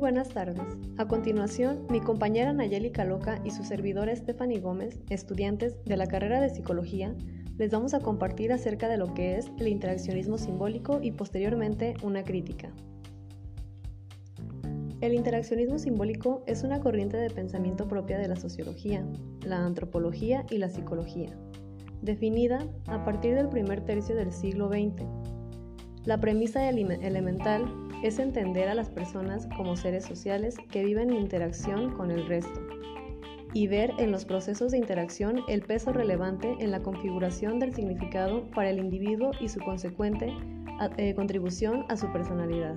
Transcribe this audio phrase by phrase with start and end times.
[0.00, 0.62] buenas tardes.
[0.96, 6.40] A continuación, mi compañera Nayeli Caloca y su servidora Stephanie Gómez, estudiantes de la carrera
[6.40, 7.14] de Psicología,
[7.58, 12.24] les vamos a compartir acerca de lo que es el interaccionismo simbólico y posteriormente una
[12.24, 12.72] crítica.
[15.02, 19.04] El interaccionismo simbólico es una corriente de pensamiento propia de la sociología,
[19.44, 21.28] la antropología y la psicología,
[22.00, 25.04] definida a partir del primer tercio del siglo XX.
[26.06, 31.92] La premisa elemental es entender a las personas como seres sociales que viven en interacción
[31.92, 32.60] con el resto
[33.52, 38.48] y ver en los procesos de interacción el peso relevante en la configuración del significado
[38.50, 40.32] para el individuo y su consecuente
[40.96, 42.76] eh, contribución a su personalidad.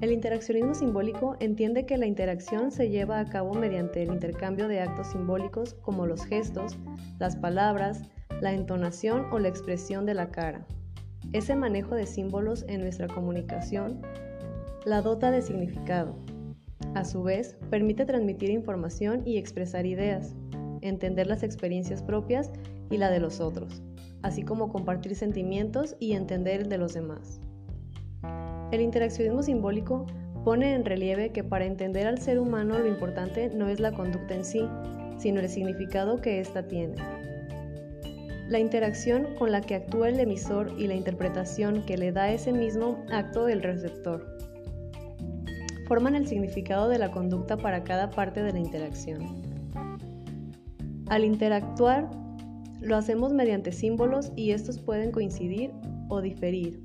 [0.00, 4.80] El interaccionismo simbólico entiende que la interacción se lleva a cabo mediante el intercambio de
[4.80, 6.78] actos simbólicos como los gestos,
[7.18, 8.02] las palabras,
[8.40, 10.66] la entonación o la expresión de la cara.
[11.32, 14.02] Ese manejo de símbolos en nuestra comunicación
[14.84, 16.16] la dota de significado.
[16.94, 20.34] A su vez, permite transmitir información y expresar ideas,
[20.80, 22.50] entender las experiencias propias
[22.90, 23.80] y la de los otros,
[24.22, 27.40] así como compartir sentimientos y entender el de los demás.
[28.72, 30.06] El interaccionismo simbólico
[30.44, 34.34] pone en relieve que para entender al ser humano lo importante no es la conducta
[34.34, 34.66] en sí,
[35.16, 36.96] sino el significado que ésta tiene.
[38.50, 42.52] La interacción con la que actúa el emisor y la interpretación que le da ese
[42.52, 44.26] mismo acto el receptor
[45.86, 49.40] forman el significado de la conducta para cada parte de la interacción.
[51.06, 52.10] Al interactuar,
[52.80, 55.70] lo hacemos mediante símbolos y estos pueden coincidir
[56.08, 56.84] o diferir.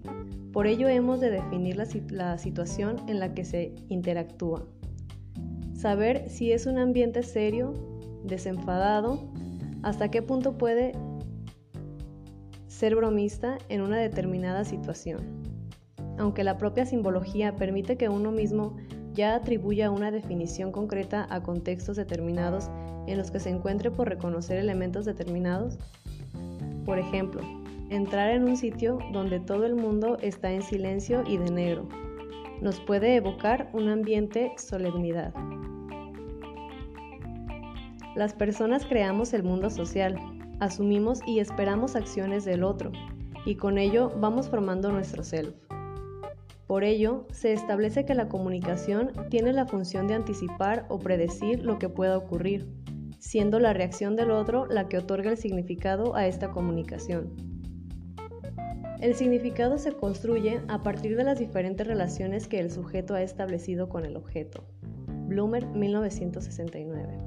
[0.54, 1.78] Por ello hemos de definir
[2.12, 4.68] la situación en la que se interactúa.
[5.74, 7.74] Saber si es un ambiente serio,
[8.24, 9.32] desenfadado,
[9.82, 10.94] hasta qué punto puede
[12.76, 15.22] ser bromista en una determinada situación.
[16.18, 18.76] Aunque la propia simbología permite que uno mismo
[19.14, 22.70] ya atribuya una definición concreta a contextos determinados
[23.08, 25.78] en los que se encuentre por reconocer elementos determinados,
[26.86, 27.42] por ejemplo,
[27.90, 31.88] entrar en un sitio donde todo el mundo está en silencio y de negro,
[32.62, 35.34] nos puede evocar un ambiente solemnidad.
[38.16, 40.18] Las personas creamos el mundo social,
[40.60, 42.92] asumimos y esperamos acciones del otro,
[43.46, 45.56] y con ello vamos formando nuestro self.
[46.68, 51.78] Por ello, se establece que la comunicación tiene la función de anticipar o predecir lo
[51.78, 52.68] que pueda ocurrir,
[53.20, 57.36] siendo la reacción del otro la que otorga el significado a esta comunicación.
[59.00, 63.90] El significado se construye a partir de las diferentes relaciones que el sujeto ha establecido
[63.90, 64.66] con el objeto.
[65.28, 67.25] Bloomer 1969.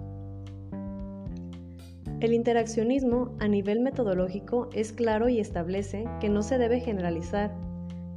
[2.21, 7.55] El interaccionismo a nivel metodológico es claro y establece que no se debe generalizar,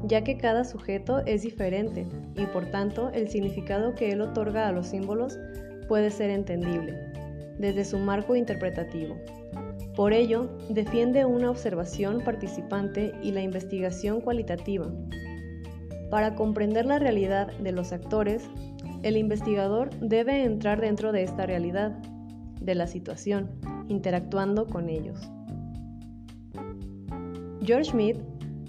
[0.04, 4.72] ya que cada sujeto es diferente y por tanto el significado que él otorga a
[4.72, 5.38] los símbolos
[5.88, 6.96] puede ser entendible,
[7.60, 9.18] desde su marco interpretativo.
[9.96, 14.92] Por ello, defiende una observación participante y la investigación cualitativa.
[16.10, 18.50] Para comprender la realidad de los actores,
[19.04, 21.92] el investigador debe entrar dentro de esta realidad,
[22.60, 23.50] de la situación,
[23.92, 25.20] interactuando con ellos.
[27.64, 28.16] George Mead,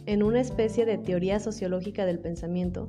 [0.06, 2.88] en una especie de teoría sociológica del pensamiento,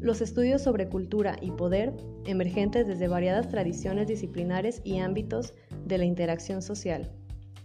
[0.00, 1.94] los estudios sobre cultura y poder,
[2.26, 5.54] emergentes desde variadas tradiciones disciplinares y ámbitos
[5.86, 7.10] de la interacción social,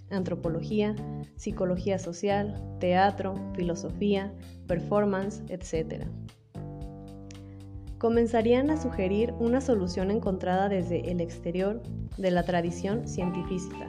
[0.10, 0.96] antropología,
[1.36, 4.34] psicología social, teatro, filosofía,
[4.68, 6.06] performance, etc.
[8.04, 11.82] Comenzarían a sugerir una solución encontrada desde el exterior
[12.18, 13.88] de la tradición científica.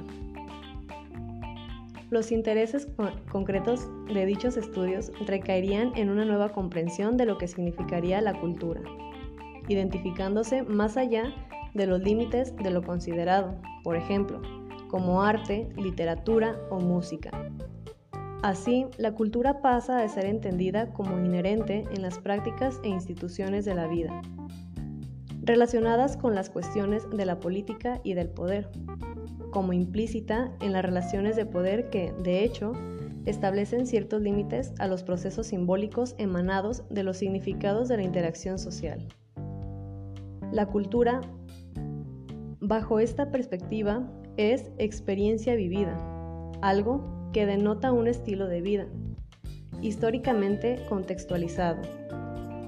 [2.10, 2.86] Los intereses
[3.32, 8.82] concretos de dichos estudios recaerían en una nueva comprensión de lo que significaría la cultura,
[9.66, 11.34] identificándose más allá
[11.74, 14.40] de los límites de lo considerado, por ejemplo,
[14.90, 17.32] como arte, literatura o música.
[18.44, 23.74] Así, la cultura pasa a ser entendida como inherente en las prácticas e instituciones de
[23.74, 24.20] la vida,
[25.40, 28.68] relacionadas con las cuestiones de la política y del poder,
[29.50, 32.72] como implícita en las relaciones de poder que, de hecho,
[33.24, 39.08] establecen ciertos límites a los procesos simbólicos emanados de los significados de la interacción social.
[40.52, 41.22] La cultura,
[42.60, 44.06] bajo esta perspectiva,
[44.36, 45.96] es experiencia vivida,
[46.60, 48.86] algo que denota un estilo de vida,
[49.82, 51.82] históricamente contextualizado.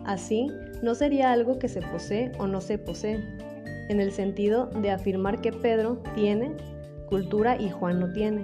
[0.04, 0.48] Así,
[0.82, 3.24] no sería algo que se posee o no se posee,
[3.88, 6.52] en el sentido de afirmar que Pedro tiene
[7.08, 8.42] cultura y Juan no tiene.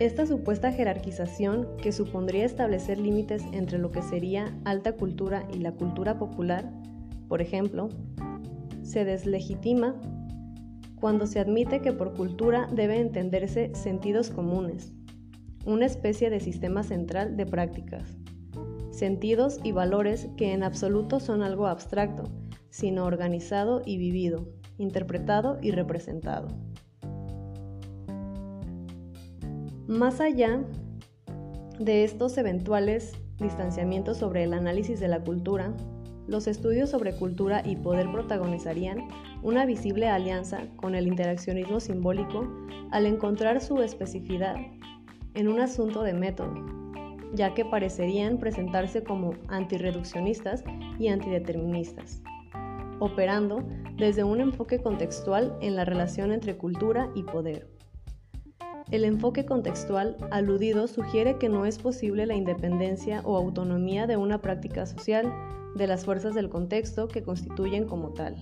[0.00, 5.70] Esta supuesta jerarquización, que supondría establecer límites entre lo que sería alta cultura y la
[5.70, 6.68] cultura popular,
[7.28, 7.88] por ejemplo,
[8.82, 9.94] se deslegitima
[11.02, 14.92] cuando se admite que por cultura debe entenderse sentidos comunes,
[15.66, 18.16] una especie de sistema central de prácticas,
[18.92, 22.30] sentidos y valores que en absoluto son algo abstracto,
[22.70, 24.46] sino organizado y vivido,
[24.78, 26.46] interpretado y representado.
[29.88, 30.62] Más allá
[31.80, 35.74] de estos eventuales distanciamientos sobre el análisis de la cultura,
[36.26, 39.08] los estudios sobre cultura y poder protagonizarían
[39.42, 42.48] una visible alianza con el interaccionismo simbólico
[42.90, 44.56] al encontrar su especificidad
[45.34, 46.54] en un asunto de método,
[47.34, 50.62] ya que parecerían presentarse como antirreduccionistas
[50.98, 52.22] y antideterministas,
[52.98, 53.64] operando
[53.96, 57.68] desde un enfoque contextual en la relación entre cultura y poder.
[58.90, 64.42] El enfoque contextual aludido sugiere que no es posible la independencia o autonomía de una
[64.42, 65.32] práctica social
[65.74, 68.36] de las fuerzas del contexto que constituyen como tal.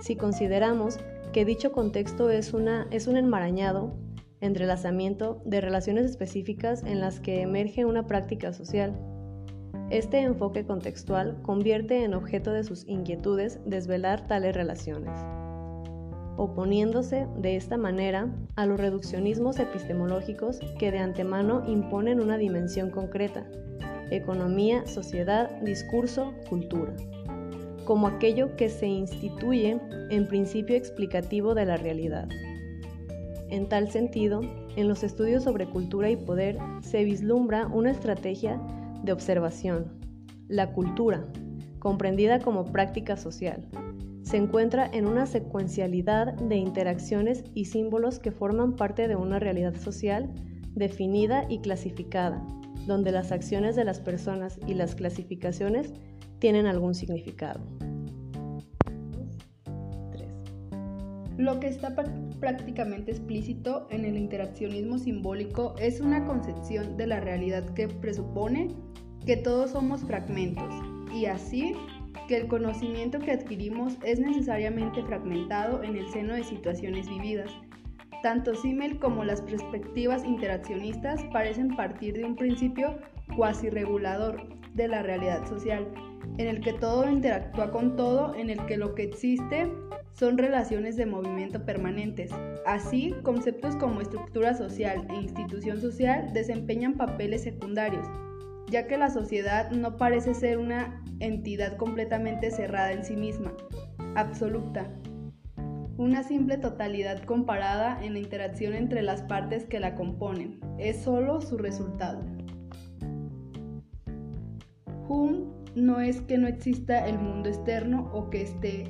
[0.00, 0.98] Si consideramos
[1.32, 3.96] que dicho contexto es, una, es un enmarañado,
[4.40, 8.98] entrelazamiento de relaciones específicas en las que emerge una práctica social,
[9.90, 15.10] este enfoque contextual convierte en objeto de sus inquietudes desvelar tales relaciones
[16.36, 23.46] oponiéndose de esta manera a los reduccionismos epistemológicos que de antemano imponen una dimensión concreta,
[24.16, 26.94] economía, sociedad, discurso, cultura,
[27.84, 29.80] como aquello que se instituye
[30.10, 32.28] en principio explicativo de la realidad.
[33.48, 34.40] En tal sentido,
[34.76, 38.60] en los estudios sobre cultura y poder se vislumbra una estrategia
[39.02, 39.92] de observación,
[40.48, 41.26] la cultura,
[41.78, 43.68] comprendida como práctica social,
[44.22, 49.74] se encuentra en una secuencialidad de interacciones y símbolos que forman parte de una realidad
[49.74, 50.32] social
[50.74, 52.42] definida y clasificada,
[52.86, 55.92] donde las acciones de las personas y las clasificaciones
[56.38, 57.60] tienen algún significado.
[61.38, 61.94] Lo que está
[62.40, 68.68] prácticamente explícito en el interaccionismo simbólico es una concepción de la realidad que presupone
[69.24, 70.72] que todos somos fragmentos
[71.14, 71.74] y así
[72.28, 77.50] que el conocimiento que adquirimos es necesariamente fragmentado en el seno de situaciones vividas.
[78.22, 82.98] Tanto Simmel como las perspectivas interaccionistas parecen partir de un principio
[83.36, 84.40] cuasi regulador
[84.74, 85.88] de la realidad social,
[86.38, 89.68] en el que todo interactúa con todo, en el que lo que existe
[90.12, 92.30] son relaciones de movimiento permanentes.
[92.64, 98.06] Así, conceptos como estructura social e institución social desempeñan papeles secundarios,
[98.68, 103.52] ya que la sociedad no parece ser una entidad completamente cerrada en sí misma,
[104.14, 104.88] absoluta,
[106.02, 111.40] una simple totalidad comparada en la interacción entre las partes que la componen, es solo
[111.40, 112.18] su resultado.
[115.08, 115.44] Hume
[115.76, 118.84] no es que no exista el mundo externo o que esté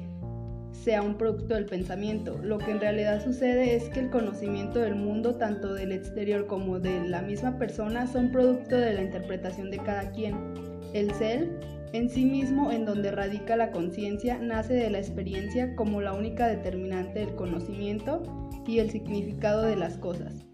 [0.72, 2.38] sea un producto del pensamiento.
[2.42, 6.80] Lo que en realidad sucede es que el conocimiento del mundo, tanto del exterior como
[6.80, 10.34] de la misma persona, son producto de la interpretación de cada quien.
[10.94, 11.50] El ser,
[11.92, 16.46] en sí mismo, en donde radica la conciencia, nace de la experiencia como la única
[16.46, 18.22] determinante del conocimiento
[18.66, 20.46] y el significado de las cosas.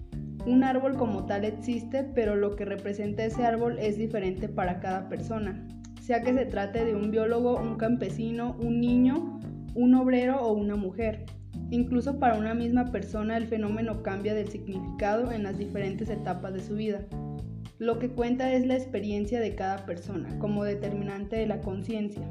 [0.46, 5.09] Un árbol como tal existe, pero lo que representa ese árbol es diferente para cada
[5.09, 5.66] persona,
[6.00, 9.38] sea que se trate de un biólogo, un campesino, un niño
[9.78, 11.25] un obrero o una mujer.
[11.71, 16.61] Incluso para una misma persona el fenómeno cambia del significado en las diferentes etapas de
[16.61, 17.04] su vida.
[17.78, 22.28] Lo que cuenta es la experiencia de cada persona como determinante de la conciencia.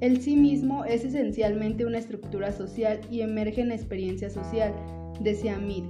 [0.00, 4.74] El sí mismo es esencialmente una estructura social y emerge en experiencia social,
[5.20, 5.84] decía Mir,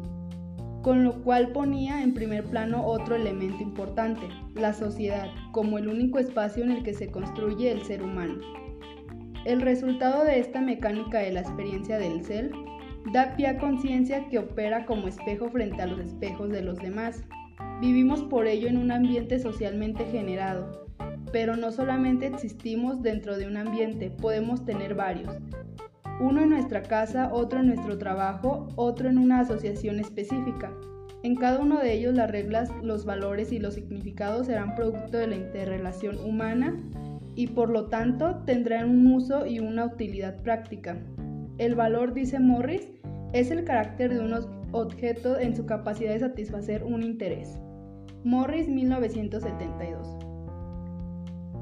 [0.82, 6.18] con lo cual ponía en primer plano otro elemento importante, la sociedad, como el único
[6.18, 8.40] espacio en el que se construye el ser humano.
[9.44, 12.50] El resultado de esta mecánica de la experiencia del ser
[13.12, 17.22] da pie a conciencia que opera como espejo frente a los espejos de los demás.
[17.80, 20.86] Vivimos por ello en un ambiente socialmente generado,
[21.32, 25.34] pero no solamente existimos dentro de un ambiente, podemos tener varios.
[26.20, 30.70] Uno en nuestra casa, otro en nuestro trabajo, otro en una asociación específica.
[31.22, 35.26] En cada uno de ellos las reglas, los valores y los significados serán producto de
[35.28, 36.78] la interrelación humana
[37.34, 40.98] y por lo tanto tendrán un uso y una utilidad práctica.
[41.58, 42.90] El valor, dice Morris,
[43.32, 44.32] es el carácter de un
[44.72, 47.58] objeto en su capacidad de satisfacer un interés.
[48.24, 50.06] Morris 1972.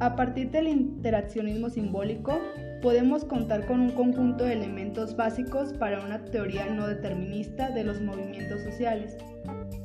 [0.00, 2.38] A partir del interaccionismo simbólico,
[2.82, 8.00] podemos contar con un conjunto de elementos básicos para una teoría no determinista de los
[8.00, 9.16] movimientos sociales.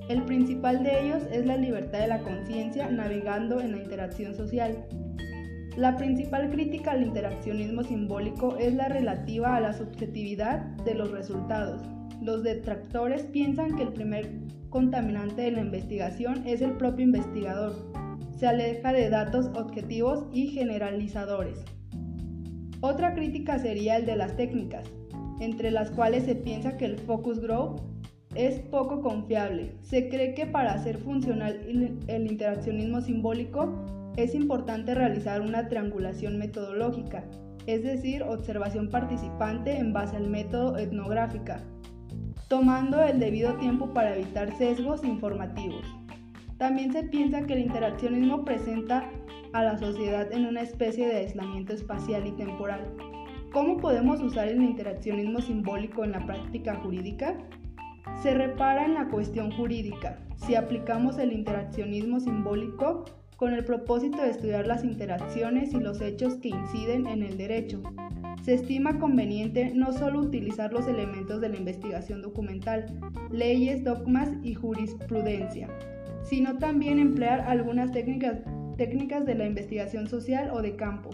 [0.09, 4.85] El principal de ellos es la libertad de la conciencia navegando en la interacción social.
[5.77, 11.81] La principal crítica al interaccionismo simbólico es la relativa a la subjetividad de los resultados.
[12.23, 14.29] Los detractores piensan que el primer
[14.69, 17.73] contaminante de la investigación es el propio investigador.
[18.37, 21.65] Se aleja de datos objetivos y generalizadores.
[22.79, 24.89] Otra crítica sería el de las técnicas,
[25.41, 27.81] entre las cuales se piensa que el focus group
[28.35, 29.73] es poco confiable.
[29.81, 31.59] Se cree que para hacer funcional
[32.07, 33.83] el interaccionismo simbólico
[34.15, 37.25] es importante realizar una triangulación metodológica,
[37.67, 41.61] es decir, observación participante en base al método etnográfica,
[42.47, 45.85] tomando el debido tiempo para evitar sesgos informativos.
[46.57, 49.09] También se piensa que el interaccionismo presenta
[49.53, 52.81] a la sociedad en una especie de aislamiento espacial y temporal.
[53.51, 57.37] ¿Cómo podemos usar el interaccionismo simbólico en la práctica jurídica?
[58.21, 60.19] Se repara en la cuestión jurídica.
[60.37, 63.05] Si aplicamos el interaccionismo simbólico
[63.37, 67.83] con el propósito de estudiar las interacciones y los hechos que inciden en el derecho,
[68.43, 72.99] se estima conveniente no solo utilizar los elementos de la investigación documental,
[73.31, 75.69] leyes, dogmas y jurisprudencia,
[76.23, 78.39] sino también emplear algunas técnicas
[78.75, 81.11] técnicas de la investigación social o de campo.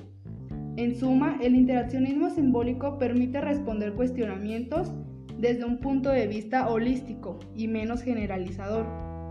[0.77, 4.91] En suma, el interaccionismo simbólico permite responder cuestionamientos
[5.37, 8.87] desde un punto de vista holístico y menos generalizador.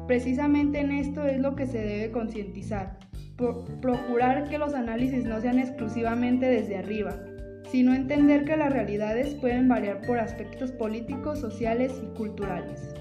[0.07, 2.99] Precisamente en esto es lo que se debe concientizar,
[3.81, 7.19] procurar que los análisis no sean exclusivamente desde arriba,
[7.70, 12.94] sino entender que las realidades pueden variar por aspectos políticos, sociales y culturales.